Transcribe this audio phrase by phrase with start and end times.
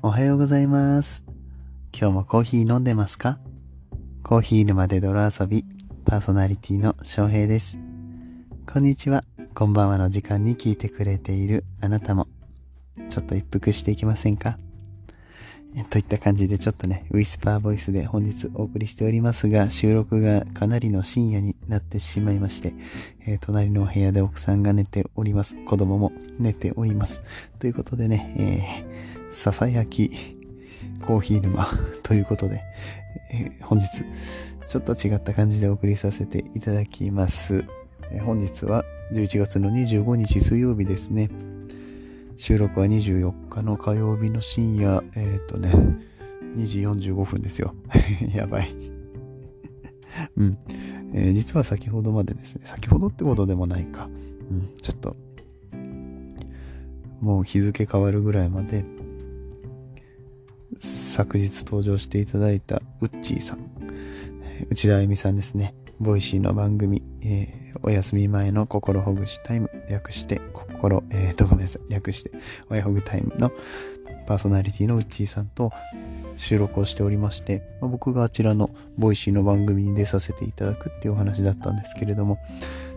[0.00, 1.24] おはようございます。
[1.92, 3.40] 今日もコーヒー飲んでますか？
[4.22, 5.64] コーヒー沼で泥遊び、
[6.04, 7.78] パーソナリティの翔平です。
[8.72, 9.24] こんにちは、
[9.54, 12.28] こんばんはの時間に聞いてくれているあなたも、
[13.08, 14.60] ちょっと一服していきませんか？
[15.90, 22.72] といった感じでちょっとね、ウィスパーボイスで本日お送りしておりますが、収録がかなりの深夜になってしまいまして、
[23.26, 25.56] えー隣のお部屋で奥さんが寝ております。
[25.66, 27.20] 子供も寝ております。
[27.58, 28.87] ということでね、えー、
[29.30, 30.10] ささやき
[31.06, 31.68] コーヒー沼
[32.02, 32.62] ということで、
[33.32, 33.86] えー本日
[34.68, 37.64] ちょっと違った感じでお送りさせていただきます。
[38.10, 41.30] えー本日は11月の25日水曜日ですね。
[42.36, 45.72] 収録は24日の火曜日の深夜、えっ、とね、
[46.56, 47.74] 2時45分ですよ。
[48.34, 48.68] やばい。
[50.36, 50.58] うん、
[51.14, 54.08] えー実は先ほどまでですね、先ほどってことでもないか。
[54.50, 55.16] うん、ちょっと、
[57.20, 58.84] もう日付変わるぐらいまで、
[61.24, 63.70] 昨日登場していただいたウッチーさん、
[64.70, 65.74] 内田あゆみさんですね。
[66.00, 72.30] Voicy の番組、えーお休み前の心ほぐしタイム、略して、心、えーと、ごめんなさい、略して、
[72.70, 73.52] 親ほぐタイムの
[74.26, 75.70] パーソナリティのウッチーさんと
[76.36, 82.38] 収録をしておりまして、まあ僕があちらの Voicy の番組に出させていただくっていうお話だったんですけれども、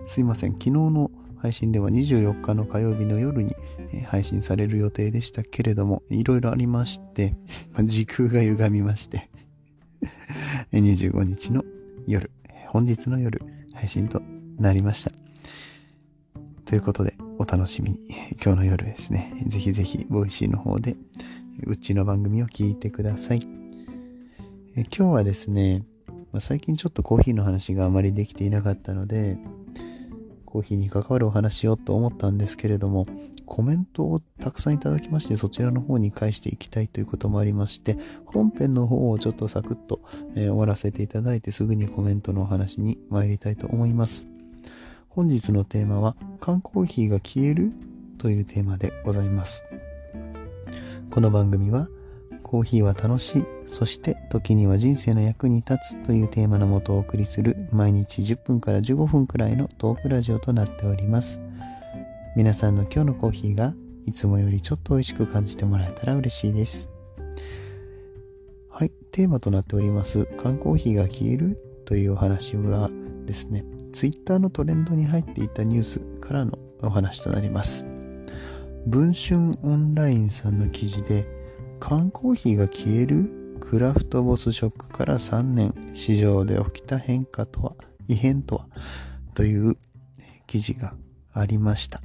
[0.08, 3.56] すいません、昨日の配信では24日の火曜日の夜に
[4.06, 7.36] 配信される予定でしたけれども、いろいろありまして、
[7.73, 9.30] ま時空が歪みまして、
[10.72, 11.66] 25日の
[12.08, 12.30] 夜、
[12.67, 13.42] 本日の夜、
[13.73, 14.22] 配信と
[14.58, 15.12] なりました。
[16.66, 18.00] ということで、お楽しみに、
[18.44, 20.95] 今日の夜ですね、ぜひぜひ、 Voicy の方で、
[21.60, 23.42] ウッチーの番組を聞いてください。
[24.75, 25.88] え今日はですね、
[26.31, 29.38] ま最近ちょっとコーヒーの話があまりできていなかったので、
[30.52, 33.08] コーヒーに関わるお話をと思ったんですけれども、
[33.46, 40.02] コメントをたくさんいただきまして、そちらの方に返していきたいということもありまして、本編の方をちょっとサクッと、
[40.36, 44.28] えー終わらせていただいて、すぐにコメントのお話に参りたいと思います。
[45.08, 47.72] 本日のテーマは、缶コーヒーが消える
[48.18, 49.64] というテーマでございます。
[51.09, 51.88] この番組は、
[52.51, 61.39] コーヒーは楽しい、そして時には人生の役に立つというテーマのもとお送りする毎日10分から15分くらいのトークラジオとなっております。
[62.35, 63.73] 皆さんの今日のコーヒーが
[64.06, 66.89] いつもよりちょっと美味しく感じてもらえたら嬉しいです。
[68.68, 72.89] はい、テーマとなっております缶コーヒーが消えるというお話は
[73.28, 73.63] ですね、
[73.94, 77.85] ツイッターのトレンドに入っていたニュースからのお話となります。
[78.88, 81.39] 文春オンラインさんの記事で
[81.81, 87.74] 缶コーヒーが消えるクラフトボスショックから3年市場で起きた変化とは
[88.08, 88.68] 異変とは
[89.34, 89.75] という
[90.46, 90.94] 記事が
[91.34, 92.02] ありました。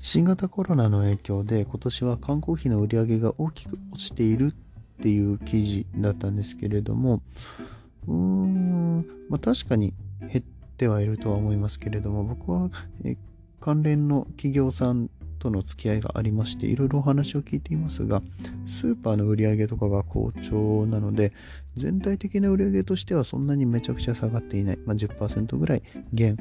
[0.00, 4.52] 新型コロナの影響で今年は缶コーヒーの売り上げが大きく落ちている
[4.98, 7.22] っていう記事だったんですけれども
[8.08, 10.44] うーんまあ確かに減っ
[10.76, 12.70] てはいるとは思いますけれども僕は
[13.04, 13.16] え
[13.60, 18.20] 関連の企業さんとの付き合いがありましていろいろお話を聞いていますが
[18.66, 21.32] スーパーの売り上げとかが好調なので
[21.76, 26.36] 全体的な売り上げとしてはそんなにめちゃくちゃ下がっていない、まあ、10%ぐらい減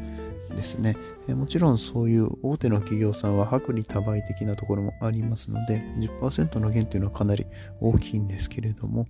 [0.50, 0.98] ですね。
[1.28, 7.46] えもちろんそういう大手の企業さんは薄利多売的なところもありますので10%の減というのはかなり
[7.80, 9.06] 大きいんですけれども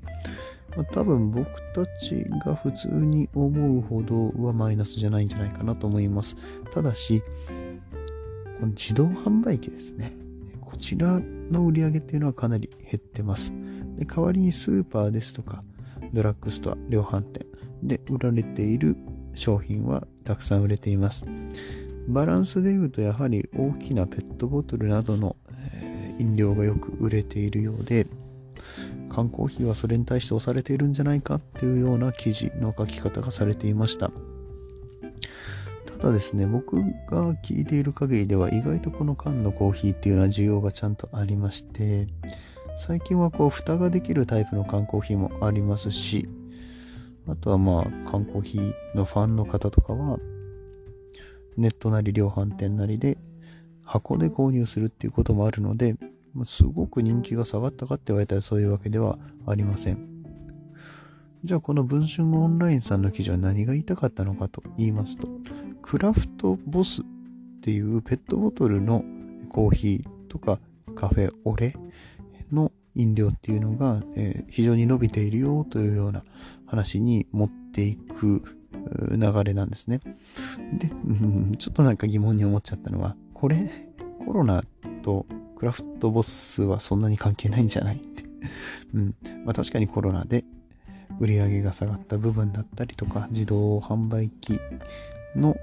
[0.75, 6.35] まあ多分僕たちが普通に思うほどはマイナスじゃないんじゃないかなと思います。
[6.71, 7.23] ただし
[8.59, 10.13] この自動販売機ですね。
[10.61, 13.51] こちらの売り上げっていうのはかなり減ってます。
[13.97, 15.63] で代わりにスーパーですとか、
[16.13, 17.45] ドラッグストア、量販店
[17.81, 18.97] で売られている
[19.33, 21.23] 商品はたくさん売れています。
[22.07, 25.35] バランスで言うとやはり大きなペットボトルなどの、
[26.19, 28.07] 飲料がよく売れているようで、
[29.09, 34.11] 缶コーヒーはそれに対して押されているんじゃないかっていうような記事の書き方がされていました。
[35.99, 42.07] ただですね、僕が聞いている限りでは意外とこの缶のコーヒーっていうのは需要がちゃんとありまして、
[42.87, 46.29] 最近はこう蓋ができるタイプの缶コーヒーもありますし、
[47.27, 50.19] あとはまあ缶コーヒーのファンの方とかは、
[51.57, 53.17] ネットなり量販店なりで
[53.83, 55.97] 箱で購入するっていうこともあるので、
[56.45, 60.07] すごく人気が下がったかって言われたらそういうわけではありません。
[61.43, 65.27] じゃあこの文春オンラインさんの記事は何が言いたかったのかと言いますと、
[65.81, 67.05] クラフトボスっ
[67.61, 69.03] ていうペットボトルの
[69.49, 70.59] コーヒーとか
[70.95, 71.73] カフェオレ
[72.51, 76.23] の飲料っていうのが、えー非常に伸びているよというような
[76.65, 78.41] 話に持っていく
[79.11, 79.99] 流れなんですね。
[80.77, 83.89] で、うんちょっとなんか疑問に思っちゃったのは、これ
[84.25, 84.63] コロナ
[85.03, 87.97] とクラフトボスはそんなに関係ないんじゃない？
[87.97, 88.23] って。
[88.93, 89.15] うん。
[89.45, 90.43] まあ確かにコロナで
[91.19, 94.59] 売り上げが下がった部分だったりとか、自動販売機
[95.35, 95.57] の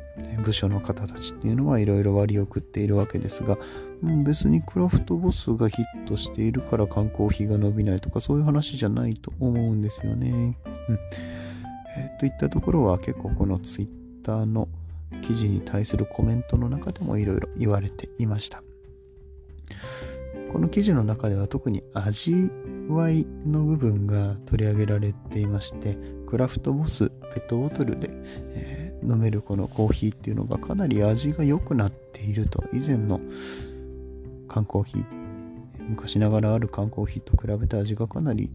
[0.45, 3.59] 部署の方たちっていうのはいろいろ割を食っているわけですが、
[4.03, 10.57] うん、別にクラフトボスがヒットしているから缶コーヒーが伸びないとかそういう話じゃないと思うんですよね。
[10.89, 10.99] うん
[11.97, 13.89] えー、といったところは結構このツイッ
[14.23, 14.69] ターの
[15.23, 18.63] 記事に対するコメントの中でもいろいろ言われていました。
[20.53, 22.51] この記事の中では特に味
[22.89, 28.11] わいの部分が取り上げられていまして、クラフトボスペットボトルで、
[28.55, 33.21] えー、飲めるこのコーヒーっていうのがかなり味が良くなっていると、以前の
[34.49, 35.05] 缶コーヒー、
[35.89, 38.53] 昔ながらある缶コーヒーと比べて味がかなり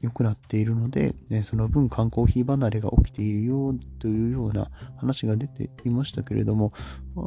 [0.00, 6.72] 良くなっているので、ね、その分缶コーヒー離れが起きているよというような話が出ていましたけれども、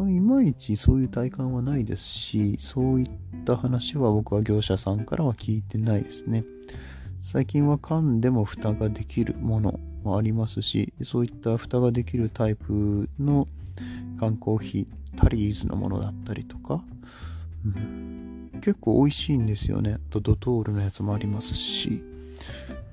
[0.08, 3.08] いまいちそういう体感はないですし、そういっ
[3.44, 6.46] た話は僕は業者さんからは聞いてないですね。
[7.22, 13.48] 最近は缶でも蓋ができるものもありますし、そういった蓋ができるタイプの
[14.20, 16.84] 缶コーヒー、タリーズのものだったりとか、
[17.66, 19.94] うん、結構美味しいんですよね。
[19.96, 22.04] あとドトールのやつもありますし。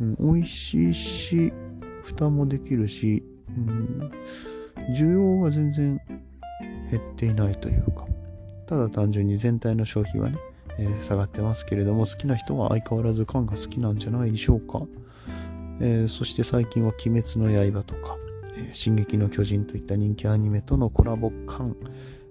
[0.00, 1.52] うん、美味しいし、
[2.02, 3.22] 蓋もできるし、
[3.56, 4.10] うん、
[4.94, 6.00] 需要は全然
[6.90, 8.06] 減っていないというか、
[8.66, 10.38] ただ単純に全体の消費はね、
[10.78, 14.82] えー、下がってますけれども、好きな人は相変わらず缶が好きなんじゃないでしょうか。
[15.80, 18.16] えー、そして最近は鬼滅の刃とか、
[18.56, 21.76] えー、進撃の巨人といった人気アニメとのコラボ感、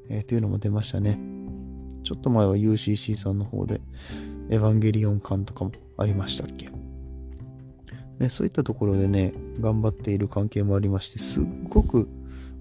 [0.10, 1.20] えー、というのも出ましたね。
[2.04, 3.82] ちょっと前は UCC さんの方で、
[4.50, 6.70] エヴァンゲリオン感とかもありましたっけ
[8.20, 12.10] ね、そういったところでね、頑張っている関係もありまして、すっごく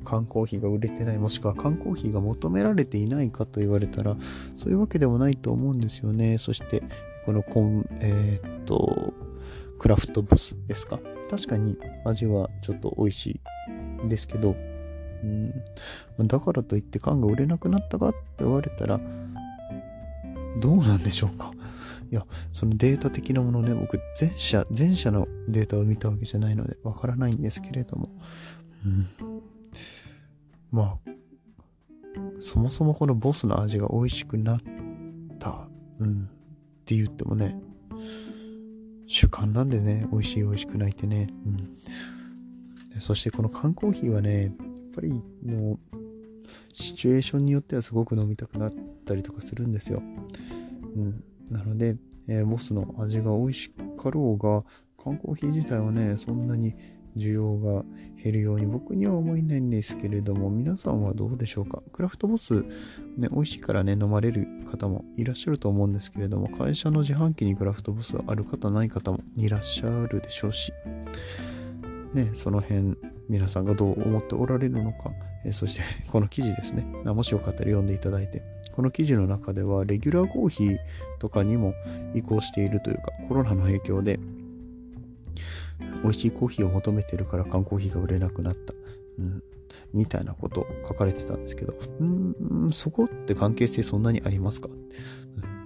[0.05, 4.17] 缶コーヒーが売れてない、もしくは缶コーヒーが求められていないかと言われたら、
[4.57, 6.39] そういうわけでもないと思うんですよね。
[6.39, 6.83] そして、
[7.25, 9.15] このコン、えー、っと、
[9.79, 10.99] クラフトボスですか？
[11.31, 13.41] 確かに味はちょっと美味し
[14.05, 14.55] いですけど、
[16.19, 19.01] うん、だからといって缶が売れなくなったかって言われたら、
[20.61, 21.51] どうなんでしょうか？
[22.11, 28.09] いや、そのデータ的なものね、僕、前者、前者のデータを見たわけじゃないので、わからないんですけれども、
[28.85, 29.09] うん。
[30.71, 30.99] まあ、
[32.41, 34.61] そもそもこのボスの味が美味しくなっ
[35.41, 35.69] た、
[35.99, 36.29] うん、っ
[36.85, 37.61] て言ってもね、
[39.07, 41.29] 主観なんでね、美味しい美味しくないってね、
[42.95, 43.01] うん。
[43.01, 44.53] そしてこの缶コーヒーはね、やっ
[44.95, 45.11] ぱり
[45.45, 45.97] もう、
[46.75, 48.71] シチュエーションによってはすごく飲みたくなっ
[49.05, 50.03] たりとかするんですよ。
[50.97, 51.25] うん。
[51.51, 51.97] なので、
[52.29, 54.65] えー、ボスの味が美味しかろうが、
[55.03, 56.75] 缶コーヒー自体はね、そんなに
[57.17, 57.85] 需要が
[58.23, 61.83] 減るように僕には思えないんですけれども、皆さんはどうでしょうか？
[61.93, 62.63] クラフトボス、
[63.17, 70.73] ね、美味しいからね、飲まれる方もいらっしゃると思うんですけれども、会社の自販機にクラフトボスある方、ない方もいらっしゃるでしょうし、
[72.15, 72.97] ね、その辺、
[73.29, 75.11] 皆さんがどう思っておられるのか、
[75.45, 78.43] えそして この記事ですね、もしよかったら読んでいただいて、
[78.73, 80.79] この記事の中ではレギュラーコーヒー
[81.19, 81.75] とかにも
[82.15, 84.19] 移行しているというか、コロナの影響で
[86.07, 88.75] 美味しいコーヒーを求めてるから缶コーヒーが売れなくなった。
[89.19, 89.43] うん、
[89.93, 92.05] みたいなこと書かれてたんですけど、う
[92.69, 94.69] ん、そこって関係性そんなにありますか、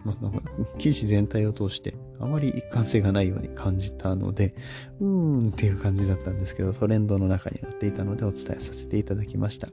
[0.04, 0.40] ま、なんか
[0.78, 4.54] 記事全体を通してあまり一貫性がないように感じたので、
[5.00, 9.68] うーんっていう感じだったんですけど、トレンドの中に載っていたのでお伝えさせていただきました。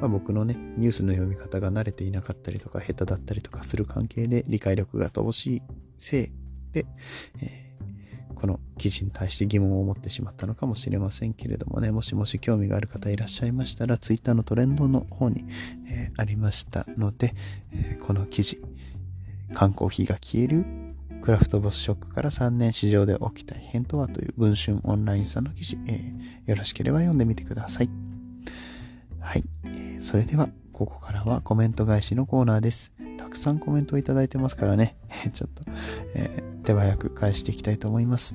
[0.00, 5.62] まあ、僕のね、ニュースの読み方が慣れていなかったりとか、下手だったりとかする関係で理解力が乏しい
[5.98, 6.32] せい
[6.72, 6.86] で、
[7.42, 7.71] えー、
[8.32, 15.44] この記事に対して疑問を持ってしまったのかもしれませんけれどもね、もしもし興味がある方いらっしゃいましたら、Twitter のトレンドの方に、
[15.88, 17.34] えー、ありましたので、
[17.72, 18.62] えー、この記事、
[19.54, 20.64] 缶コーヒーが消える
[21.22, 27.90] クラフトボスショックから3年市場で起きた異変とはという文春オンラインさんの記事、えー、よろしければ読んでみてください。
[29.20, 32.91] はい、え、それではここからはコメント返しのコーナーです。
[33.18, 34.96] たくさんコメントをいただいてますからね、
[35.32, 35.70] ちょっと、
[36.14, 38.34] えー、手早く返していきたいと思います。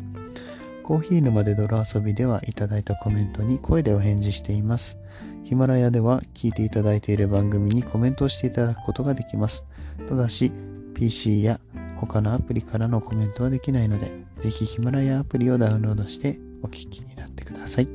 [0.83, 4.97] コーヒー沼で泥遊びではいただいたコメントに声でお返事しています。
[5.43, 9.63] ヒマラヤでは聞いていただいている番組にコメントをしていただくことができます。
[10.07, 10.51] ただし、
[10.93, 11.59] PC や
[11.97, 17.87] 他のアプリからのコメントはできないので、ぜひヒマラヤアプリをダウンロードしてお聞きになってください。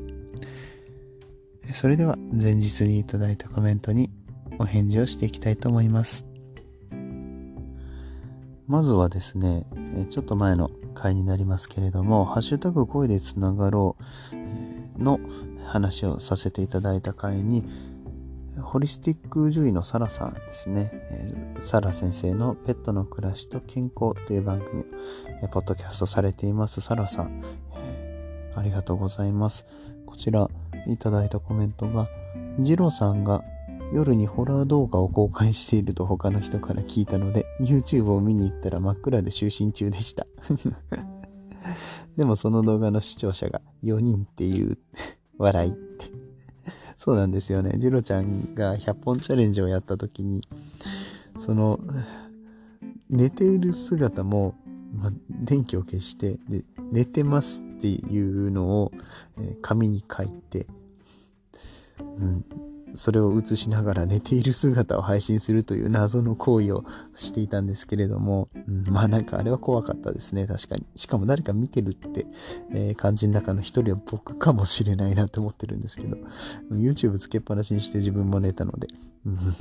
[1.74, 4.10] それでは前日にいただいたコメントに
[4.58, 6.31] お返事をしていきたいと思います。
[8.66, 9.66] まずはですね、
[10.10, 13.96] ちょっと前の回になりますけれども、ハッシュタグ声でつながろ
[14.98, 15.18] うの
[15.66, 17.64] 話をさせていただいた回に、
[18.60, 24.84] ホリスティック獣医のサラさんですね、サラ先生のペットの暮らしと健康という番組
[25.42, 27.42] を、ポッドキャストされていますサラさん、
[28.54, 29.66] ありがとうございます。
[30.06, 30.48] こちら
[30.86, 32.08] いただいたコメントが、
[32.60, 33.42] ジロさんが
[33.92, 40.26] 夜にホラー動画を公開していると他の人から聞いたので、YouTube を見に行ったら真っ暗で就寝中でした
[42.16, 44.78] でもその動画の視聴者が4人っていう
[45.38, 46.10] 笑いって。
[46.96, 47.78] そうなんですよね。
[47.78, 50.46] ジロちゃんが100本チャレンジをやった時に、
[51.44, 51.80] その、
[53.10, 54.54] 寝ている姿も、
[54.94, 58.92] ま電気を消して、で、寝てますっていうのを、
[59.36, 60.68] えー、紙に書いて、
[61.98, 62.44] うん、
[62.94, 66.84] それを映しながら寝ている姿を配信するという謎の行為を
[67.14, 70.84] していたんですけれども、うん、まあなんかあれは怖かったですね、確かに。
[70.96, 72.26] しかも誰か見てるって、
[72.72, 76.16] えー、感じの中の一人は僕かもしれないなと思ってるんですけど、
[76.70, 78.88] YouTube つけっぱなしにして自分も寝たので、
[79.26, 79.56] うん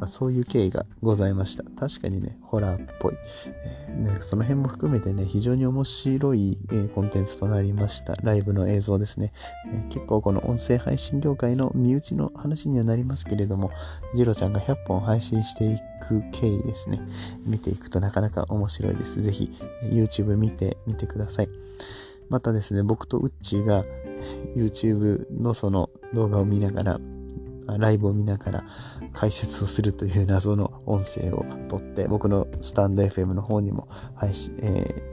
[0.00, 1.64] まあ、そういう経緯がございました。
[1.78, 3.14] 確かにね、ホラーっぽい。
[3.46, 8.14] えー、ね、その辺も含めてね、非常に面白い、えー、コンテンツとなりました。
[8.22, 9.32] ライブの映像ですね、
[9.70, 13.70] えー、結構この音声配信業界の身内の話にはなりますけれども、
[14.16, 15.76] ジロちゃんが100本配信してい
[16.08, 17.00] く経緯ですね、
[17.44, 19.22] 見ていくとなかなか面白いです。
[19.22, 19.50] ぜひ、
[19.84, 21.48] YouTube 見てみてください。
[22.30, 23.84] またですね、僕とウッチーが
[24.56, 27.00] YouTube のその動画を見ながら、
[27.78, 28.64] ライブを見ながら
[29.12, 35.04] 解説をするという謎の音声をとって、僕のスタンド FM の方にも配信、え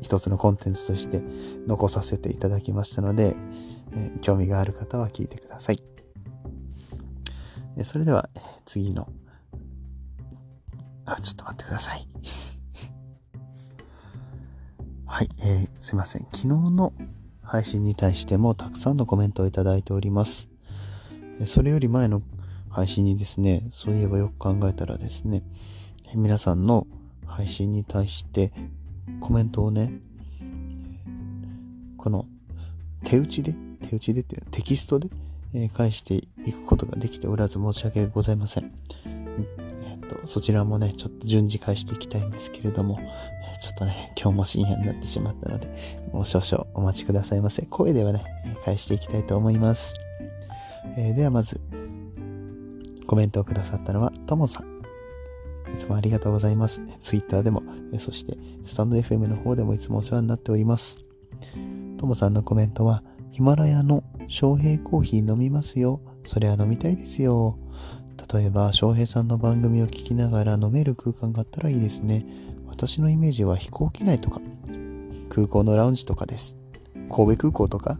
[0.00, 1.22] ー、一つのコンテンツとして
[1.66, 3.36] 残させていただきましたので、
[3.92, 5.82] えー、興味がある方は聞いてください。
[7.84, 8.28] それでは
[8.64, 9.08] 次の、
[11.06, 12.06] あ、ちょっと待ってください。
[15.06, 16.22] はい、えー、すいません。
[16.22, 16.92] 昨日の
[17.42, 20.51] 配信に対してもたくさんのコメントをいただいております。
[21.46, 22.22] それより前の
[22.70, 25.42] 配信にですね、そういえばよく考えたらですね、
[26.14, 26.86] 皆さんの
[27.26, 28.52] 配信に対して
[29.20, 29.92] コメントをね、
[31.96, 32.26] この
[33.04, 33.54] 手打ちで、
[33.88, 35.08] 手打ちでっていうテキストで
[35.74, 38.72] 返していくことができておらず申し訳ございません。
[39.04, 42.98] えっと、そちらもね、ちょっと順次返していきたいんですけれども、
[43.60, 45.68] ちょっとね、今日も深夜になってしまったので、
[46.12, 47.62] もう少々お待ちくださいませ。
[47.66, 48.24] 声ではね、
[48.64, 49.94] 返していきたいと思います。
[50.96, 51.60] えー、ではまず、
[53.06, 54.72] コメントをくださったのは、ともさん。
[55.72, 56.80] いつもありがとうございます。
[57.00, 57.62] Twitter でも、
[57.98, 60.98] そしてスタンド FM の方でもいつもお世話になっております。
[61.98, 66.00] ともさんのコメントは、ヒマラヤの翔平コーヒー飲みますよ。
[66.24, 67.58] それは飲みたいですよ。
[68.32, 72.24] 例えば、翔平さんの番組を聞きながら飲める空間があったらいいですね。
[72.66, 74.40] 私のイメージは飛行機内とか、
[75.30, 76.56] 空港のラウンジとかです。
[77.10, 77.98] 神戸空港とか？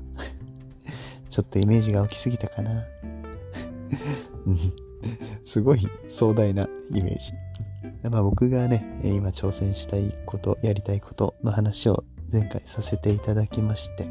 [1.33, 2.85] ちょっとイメージが大きすぎたかな。
[5.47, 7.33] すごい壮大なイメージ。
[8.11, 14.07] まあ僕がね、今挑戦したいこと、やりたいことの話を前回させていただきまして、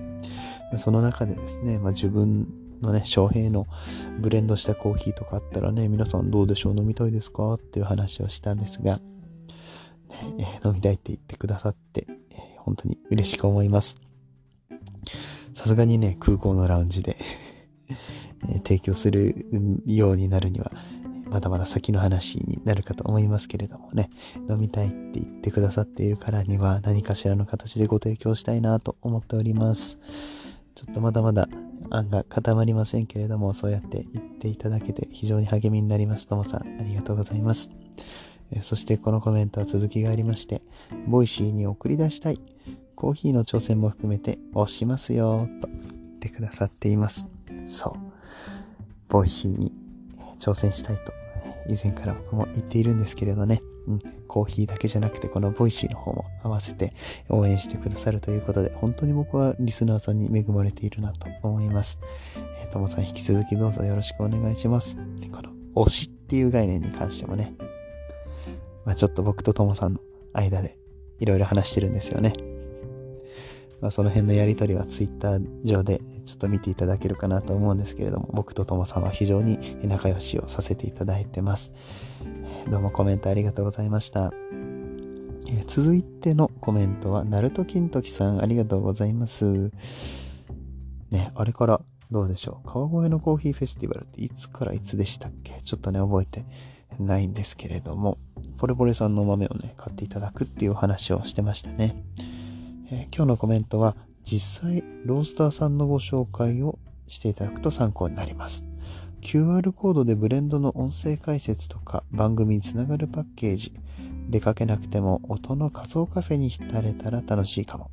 [0.79, 2.47] その中でですね、まあ自分
[2.81, 3.67] のね、翔平の
[4.19, 7.53] ブレンドしたコーヒーとかあったらね、皆さんどうでしょう飲みたいですか？
[7.53, 8.99] っていう話をしたんですが、
[10.37, 12.07] ね、飲みたいって言ってくださって、
[12.57, 13.95] 本当に嬉しく思います。
[15.53, 17.17] さすがにね、空港のラウンジで
[18.63, 19.48] 提供する
[19.86, 20.72] ようになるには、
[21.29, 24.10] まだまだ先の話になるかと思いますけれどもね、
[24.50, 29.98] 飲みたいって言ってくださっているからには何かしらの形でご提供したいなと思っております。
[30.75, 31.48] ちょっとまだまだ
[31.89, 36.27] 案が固まりませんけれども、そうやって言っていただけて非常に励みになります。
[36.27, 37.70] ともさん、ありがとうございます。
[38.63, 40.62] そしてこのコメントは続きがありまして、
[41.07, 42.41] Voicy に送り出したい。
[42.95, 47.25] コーヒーの挑戦も含めて押しますよ、と言ってくださっています。
[47.67, 47.93] そう。
[49.09, 49.74] Voicy に
[50.39, 51.13] 挑戦したいと、
[51.67, 53.62] 以前から僕も言っているんですけれどね。
[53.88, 56.93] うん、コーヒーだけじゃなくて、この Voicy の方も合わせて
[57.29, 61.98] 応援してくださるということで、本当に僕はリスナーさんに恵まれているなと思います。
[62.62, 64.98] えー、ともさん引き続きどうぞよろしくお願いします。
[65.19, 67.53] でこの推しっていう概念に関してもね、
[68.86, 70.00] まあ、ちょっと僕とともさんの
[70.33, 70.77] 間で
[71.19, 72.33] いろいろ話してるんですよね。
[73.81, 81.71] まあ、その辺のやりとりは Twitter 上でちょっと見ていただけるかなと思うんですけれども、僕とともさんは非常に仲良しをさせていただいてます。
[82.69, 84.31] どうもコメントありがとうございました。
[85.47, 89.71] え続いてのコメントは、ナルト金時さんありがとうございます。
[91.09, 92.67] ね、あれからどうでしょう。
[92.69, 95.59] 川越のコーヒーフェスティバルっていつからいつでしたっけ？
[95.63, 96.45] ちょっとね、覚えて
[97.00, 98.19] ないんですけれども、
[98.57, 102.03] ポレポレさんの豆をね、買っていただくっていうお話をしてましたね。
[102.93, 103.95] え、今日のコメントは、
[104.25, 108.65] 実際、ロースターさんのご紹介をしていただくと参考になります。
[109.21, 113.71] QR コードでブレンドの音声解説とか番組につながるパッケージ、
[114.29, 117.91] 出かけなくても音の仮想カフェに浸れたら楽しいかも。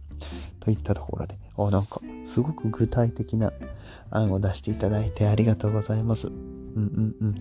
[0.59, 3.53] といったところで、あ、なんか、すごく具体的な
[4.11, 6.33] 案を出していただいてありがとうございます。
[6.75, 7.35] うんうんうん。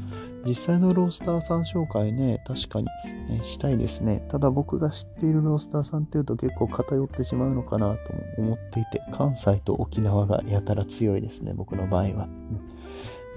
[0.45, 2.87] 実際のロースターさん紹介ね、確かに、
[3.29, 4.25] ね、したいですね。
[4.29, 12.09] ただ僕が知っているロースターさんっていうと結構偏ってしまうのかなと思っていて、関西と沖縄がやたら強いですね、僕の場合は。
[12.09, 12.77] うん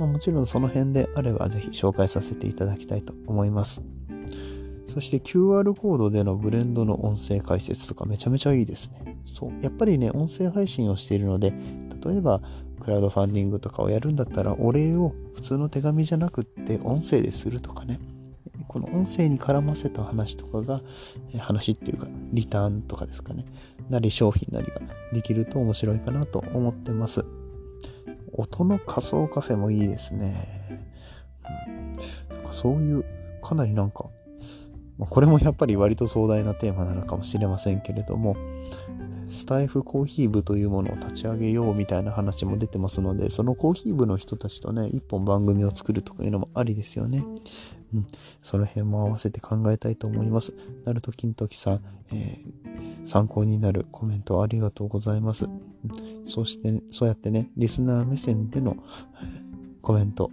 [0.01, 3.83] まあ、もちろんその辺であればぜひ紹介させていただきたいと思います。
[4.89, 9.19] そして QR コードでのブレンドの音声解説とかめちゃめちゃいいですね。
[9.27, 9.53] そう。
[9.63, 11.53] やっぱりね、音声配信をしているので、
[12.05, 12.41] 例えば
[12.81, 18.01] クラウドファンディングとかをやるんだったら、お礼を普通の手紙じゃなくって音声でするとかね。
[18.69, 20.81] この音声に絡ませた話とかが、
[21.39, 23.45] 話っていうか、リターンとかですかね。
[23.89, 24.81] なり商品なりが
[25.13, 27.25] できると面白いかなと思ってます。
[28.33, 30.81] 音の仮想カフェもいいですね。
[32.31, 33.05] うん、なんかそういう、
[33.43, 34.07] かなりなんか、
[34.99, 38.37] これもやっぱり割と壮大なテーマなのかもしれませんけれども、
[39.31, 47.25] スタイフコーヒー部というものを立ち上げようみたいな話も出てますので、そのコーヒー部の人たちとね、一本番組を作るとかいうのもありですよね。
[47.95, 48.07] うん。
[48.43, 50.53] その辺も合わせて考えたいと思います。
[50.85, 51.81] なるときんときさん、
[52.13, 55.47] えー、参考になるコメントありがとうございます。
[55.47, 58.77] うん、そして、そうやってね、リスナー目線での、
[59.83, 60.31] コメント、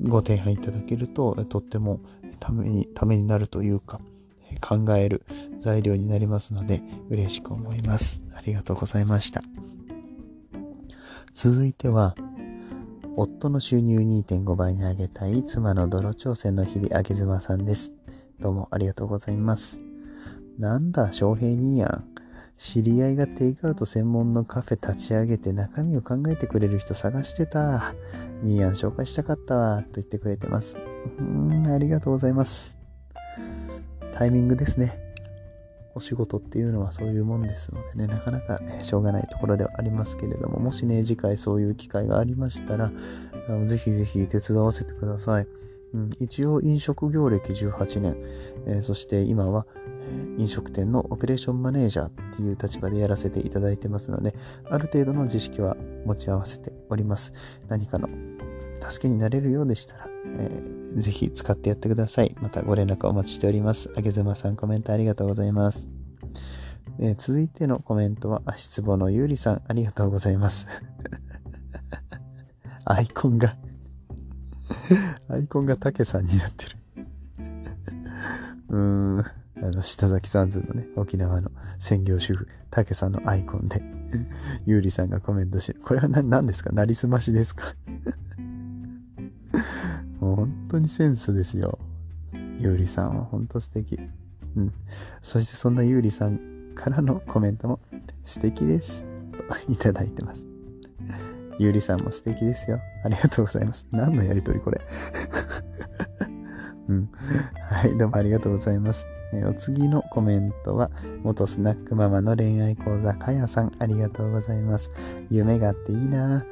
[0.00, 2.00] ご提案いただけると、とっても
[2.40, 4.00] ために、ためになるというか、
[4.56, 5.24] 考える
[5.60, 8.20] 材料になりますので嬉しく思います。
[8.34, 9.42] ありがとうございました。
[11.34, 12.14] 続いては、
[13.16, 17.92] 夫の収入2.5倍に上げたい妻の泥挑戦の日々、あげずまさんです。
[18.40, 19.80] どうもありがとうございます。
[20.58, 22.04] なんだ、翔平兄やん。
[22.58, 27.94] 知り合いがテイクアウト専門のカフェ立ち上げて中身を考えてくれる人探してた。
[28.42, 29.82] ニーヤン紹介したかったわ。
[29.82, 30.76] と言ってくれてます。
[31.18, 32.75] うん、ありがとうございます。
[34.16, 34.98] タイミングですね。
[35.94, 42.90] お仕事っていうのはそういうもんですのでね、なかなか、ね、しょうがないところではありますけれども、もしね、次回そういう機会がありましたら、
[43.48, 45.46] あのぜひぜひ手伝わせてください。
[45.92, 48.16] うん、一応飲食業歴18年、
[48.66, 49.66] えー、そして今は、
[50.38, 54.34] 飲食店のオペレーションマネージャーっていう立場でやらせていただいてますので、
[54.70, 55.76] ある程度の知識は
[56.06, 57.34] 持ち合わせております。
[57.68, 58.08] 何かの
[58.80, 60.08] 助けになれるようでしたら、
[60.38, 62.34] えー、ぜひ使ってやってください。
[62.40, 63.90] またご連絡お待ちしております。
[63.96, 65.88] あげずまさんコメントありがとうございます。
[66.98, 70.66] えー、続いてのコメントは、足つぼのゆうりさん、ありがとうございます。
[72.84, 73.56] アイコンが
[75.28, 76.76] アイコンがたけさんになってる
[78.68, 79.24] うーん、あ
[79.58, 83.82] の、下崎さんズのね、沖縄の専業主婦、たけさんのアイコンで
[84.64, 85.80] ゆうりさんがコメントしてる。
[85.80, 86.70] これは何ですか？
[86.72, 87.74] なりすましですか？
[90.20, 91.78] もう本当にセンスですよ。
[92.58, 93.98] ゆうりさんは本当素敵。
[94.56, 94.72] うん。
[95.22, 97.80] そしてそんなゆうりさんからのコメントも
[98.24, 99.04] 素敵です。
[99.32, 100.46] といただいてます。
[101.58, 102.80] ゆうりさんも素敵ですよ。
[103.04, 103.86] ありがとうございます。
[103.90, 104.80] 何のやりとりこれ。
[106.88, 107.10] うん。
[107.68, 109.06] はい、どうもありがとうございます。
[109.32, 110.90] えお次のコメントは、
[111.22, 114.90] 元スナックママの恋愛講座、かやさん、ありがとうございます。
[115.28, 116.44] 夢があっていいな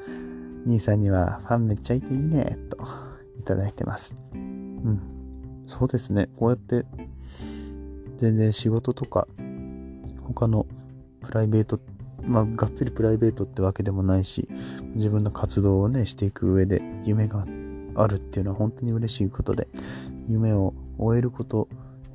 [0.67, 3.04] 兄さんにはファンめっちゃいていいね、と
[3.45, 4.15] だいてます。
[4.35, 5.01] うん。
[5.67, 6.29] そうですね。
[6.37, 6.85] こうやって、
[8.17, 9.27] 全然仕事とか、
[10.23, 10.67] 他の
[11.21, 11.81] プライベート、
[12.23, 14.49] まあ、がっつりプライベートってわけでもないし、
[14.95, 17.45] 自分の活動をね、していく上で夢が
[17.97, 19.69] あるっていうのは本当に嬉しいことで、
[20.27, 21.69] 夢を終えること、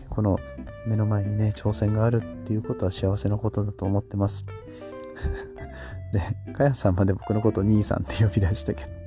[0.09, 0.39] この
[0.87, 4.45] 目の前にね、挑戦があるっていうことは幸せなことだと思ってます。
[6.13, 8.98] で、かやさんまで僕のこと兄さんって呼び出したけど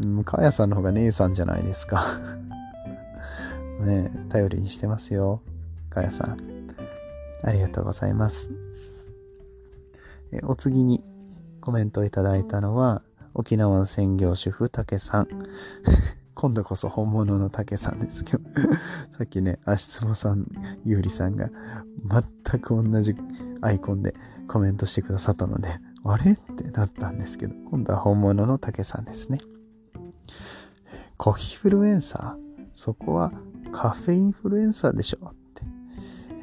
[0.00, 2.20] うん、かやさんの方が姉さんじゃないですか
[3.84, 5.40] ね頼りにしてますよ。
[5.90, 6.36] かやさん。
[7.42, 8.48] ありがとうございます。
[10.32, 11.02] えお次に
[11.60, 13.02] コメントいただいたのは、
[13.34, 15.28] 沖縄の専業主婦、たけさん。
[16.34, 18.44] 今度こそ本物のたけさんですけど
[19.18, 20.46] さっきね、足つぼさん、
[20.84, 21.50] ゆうりさんが
[22.50, 23.16] 全く同じ
[23.60, 24.14] アイコンで
[24.46, 25.68] コメントしてくださったので、
[26.04, 26.32] あれ？
[26.32, 29.38] ってなったんですけど、今度は本物の竹さんですね。
[31.18, 32.66] コヒーフルエンサー？
[32.74, 33.32] そこは
[33.72, 35.64] カフェインフルエンサーでしょって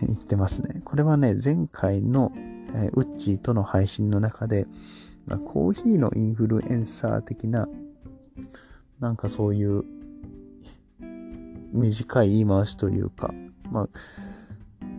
[0.05, 0.81] 言ってますね。
[0.83, 2.33] これはね、前回の、
[2.73, 4.67] えウッチーとの配信の中で、
[5.27, 7.69] ま、コーヒーのインフルエンサー的な、
[8.99, 9.85] なんかそういう
[11.71, 13.33] 短い言い回しというか、
[13.71, 13.89] まあ、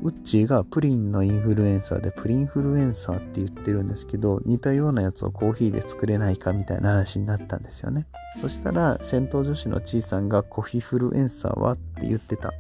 [0.03, 8.07] ウッチーがプリンのインフルエンサーでプリンフルエンサーって言ってるんですけど、似たようなやつをコーヒーで作れないかみたいな話になったんですよね。
[8.41, 12.53] そしたら、戦闘女子のちいさんがコーヒーフルエンサーはって言ってたん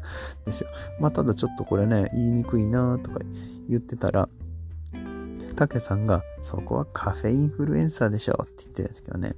[0.44, 0.70] ですよ。
[0.98, 3.20] まあ、ただちょっとこれね、言いにくいなとか
[3.68, 4.28] 言ってたら、
[5.54, 9.34] たけさんが、そこはカフェインフルエンサーでしょって言ってるんですけどね。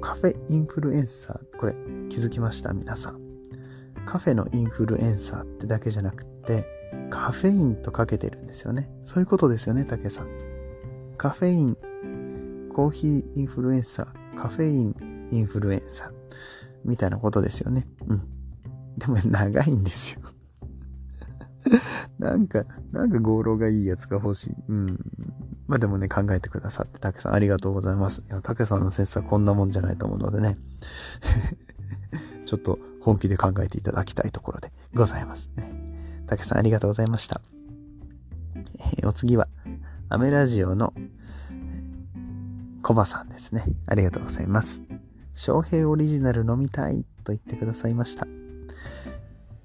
[0.00, 1.74] カフェインフルエンサー、これ
[2.08, 2.72] 気づきました？
[2.72, 3.20] 皆さん。
[4.04, 6.35] カフェのインフルエンサーってだけじゃなくて、
[7.10, 8.90] カフェインとかけてるんですよね。
[9.04, 10.28] そういうことですよね、たけさん。
[11.16, 11.76] カフェイン、
[12.72, 16.10] コーヒーインフルエンサー、カフェインインフルエンサー、
[16.84, 17.86] みたいなことですよね。
[18.06, 18.28] うん。
[18.98, 20.20] でも長いんですよ。
[22.18, 24.54] なんか、なんか語呂がいいやつが欲しい。
[24.68, 24.98] うん。
[25.66, 28.22] まあでもね、考えてくださって、たけさんありがとうございます。
[28.28, 30.58] いや、たけさんの説はこんなもんじゃないと思うのでね。
[32.44, 35.75] ちょっと本気で考えていただきたいところでございますね。
[36.26, 37.40] たけさんありがとうございました。
[39.02, 39.48] え、お次は、
[40.08, 40.92] アメラジオの
[42.82, 43.64] コバさんですね。
[43.86, 44.82] ありがとうございます。
[45.34, 48.26] 翔平オリジナル飲みたいと言ってくださいました。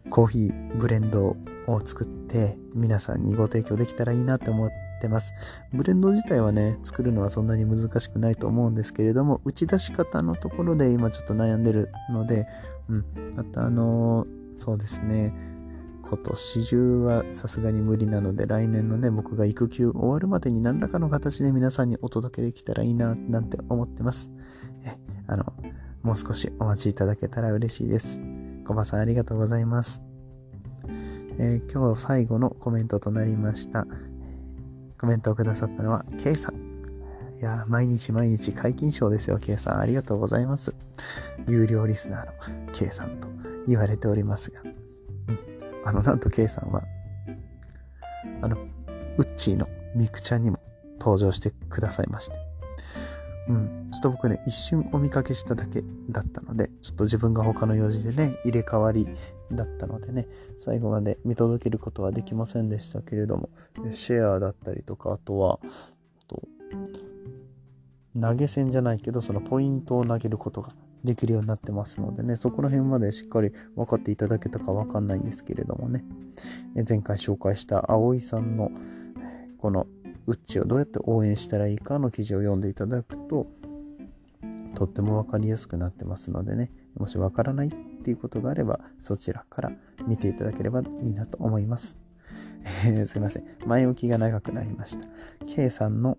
[0.09, 4.69] コーヒー、ブレンドを作って皆さんにご提供できたらいいなって思っ
[5.01, 5.33] てます。
[5.71, 12.47] ブレンド自体はね、作るのはそんなに難しくないと思うんですけれども、打ち出し方のところで今ちょっと悩んでるので、
[12.89, 13.05] うん。
[13.35, 15.33] またあのー、そうですね、
[16.11, 24.29] 今年中はさすがに無理なので、来年のね、僕が育休終わるまでに何らかの形で皆さんにお届けできたらいいな、なんて思ってます。
[24.83, 24.97] え、
[25.27, 25.45] あの、
[26.03, 28.19] もう少しお待ちいただけたら嬉しいです。
[28.67, 30.03] コバさんありがとうございます。
[31.39, 33.87] えー、今日最後のコメントとなりました。
[34.99, 36.55] コメントをくださったのは、K さん。
[37.37, 39.79] いや毎日毎日解禁賞ですよ、K さん。
[39.79, 40.75] ありがとうございます。
[41.47, 43.29] 有料リスナーの K さんと
[43.65, 44.70] 言われておりますが。
[45.85, 46.83] あの、なんと K さんは、
[48.41, 48.57] あの、
[49.17, 50.59] ウッチーのミクちゃんにも
[50.99, 52.37] 登場してくださいまして。
[53.49, 53.89] うん。
[53.91, 59.07] ちょっと僕ね、一瞬お見かけしただけだったので、ちょっと自分が他の用事でね、入れ替わり
[59.51, 63.49] だったのでね、最後まで見届けることはできませんでしたけれども、
[63.91, 65.59] シェアだったりとか、あとは、
[66.27, 66.41] と
[68.19, 70.71] 投げ銭じゃないけど、そのポイントを投げることが
[71.03, 76.03] できるようになってますのでね、そこら辺までしっかり分かっていただけたかわかんないんですけれどもね、
[76.87, 78.71] 前回紹介した葵さんの
[79.57, 79.87] この
[80.27, 83.47] ウッチをどうやって応援したらいいかの記事を読んでいただくと、
[84.75, 89.71] とっても分かりやすくなってますのでね、もし分からないっていうことがあれば、そちらから
[90.07, 91.97] 見ていただければいいなと思います。
[92.85, 93.43] えー、すいません。
[93.65, 95.07] 前置きが長くなりました。
[95.47, 96.17] K さんの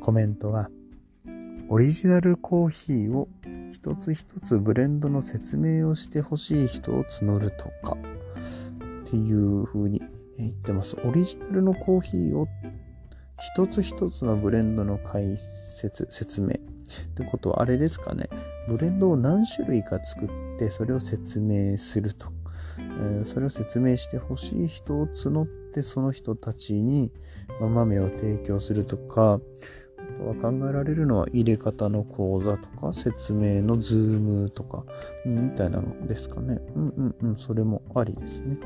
[0.00, 0.70] コメントは、
[1.72, 3.28] オリジナルコーヒーを
[3.72, 7.96] 一つ一つブレンドの説明をしてほしい人を募るとか
[9.04, 10.02] っていう風に
[10.36, 10.98] 言ってます。
[11.02, 12.46] オリジナルのコーヒーを
[13.40, 15.38] 一つ一つのブレンドの解
[15.80, 16.48] 説、説明。
[16.48, 16.50] っ
[17.14, 18.28] てことはあれですかね。
[18.68, 22.28] ブレンドを何種類か作ってそれを説明すると。
[23.00, 27.12] え、それを説明してほしい人を募ってその人たちに
[27.60, 29.40] 豆を提供するとか、
[30.22, 34.84] とは考えられるのは入れ方の講座とか説明のズームとか、
[35.26, 36.60] みたいなのですかね。
[36.74, 38.56] うんうんうん、それもありですね。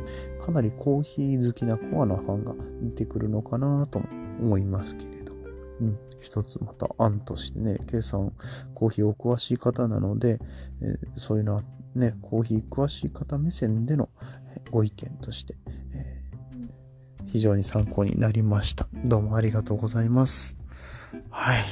[0.41, 4.03] かなりコーヒー好きなコアなファンが出てくるのかなと
[4.41, 5.47] 思いますけれども。
[5.81, 8.33] うん、一つまた案としてね、K さん
[8.75, 10.39] コーヒーお詳しい方なので、
[10.83, 11.63] えー、そういうのは
[11.95, 14.09] ね、コーヒー詳しい方目線での
[14.71, 15.57] ご意見として、
[15.93, 18.87] えー、非常に参考になりました。
[19.05, 20.66] どうもありがとうございます。
[21.31, 21.65] はい。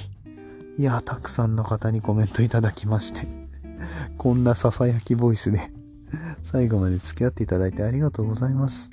[0.76, 3.28] いや、たくさんの方にコメントいただきまして、
[4.18, 5.70] こんな囁きボイスで
[6.42, 8.90] 最後まで付き合っていただいてありがとうございます。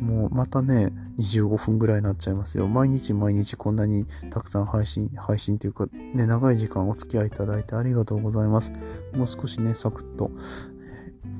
[0.00, 2.66] もうまたね、25分ぐらいになっちゃいますよ。
[2.66, 8.72] 毎日毎日こんなにたくさん配信、配信というか、ね、長い時間お付き合いいただいてありがとうございます。
[9.14, 10.32] もう少しね、サクッと、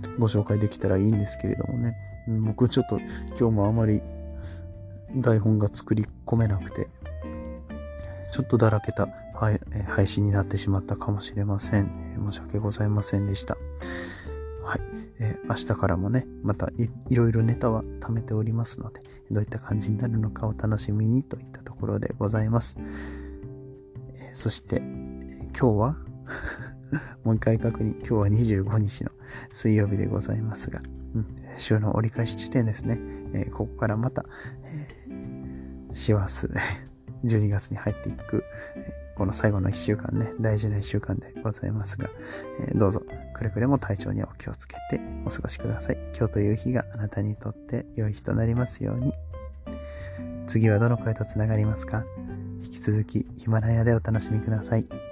[0.07, 1.97] え、ご紹介できたらいいんですけれどもね。
[2.47, 2.99] 僕ちょっと
[3.39, 4.01] 今日もあまり
[5.17, 6.89] 台本が作り込めなくて、
[8.35, 9.07] ちょっとだらけた
[9.87, 12.17] 配信になってしまったかもしれません。
[12.19, 13.55] 申し訳ございませんでした。
[14.65, 14.81] はい。
[15.21, 22.75] えー、明日からもね、またいいろいろネタは貯めておりますので、どういった感じになるのかを楽しみにといったところでございます。
[24.17, 25.97] えー、そして、今日は
[27.23, 29.13] もう一回確認、今日は25日の
[29.53, 30.81] 水曜日でございますが、
[31.15, 32.99] うん、週の折り返し地点ですね。
[33.33, 34.25] えー、ここからまた、
[34.65, 36.49] えー、師走、
[37.25, 38.45] 12月に入っていく、
[39.17, 42.09] この最後の1週間ね、大事な1週間でございますが、
[42.69, 43.03] えどうぞ、
[43.35, 45.99] くれぐれも体調にはお気をつけてお過ごしください。
[46.17, 49.13] 今日という日があなたにとって良い日となりますように。
[50.47, 52.05] 次はどの声と繋がりますか？
[52.65, 55.04] 引き続きヒマラヤでお楽しみください。